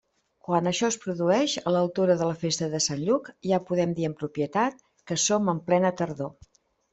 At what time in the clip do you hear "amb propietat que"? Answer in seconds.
4.09-5.19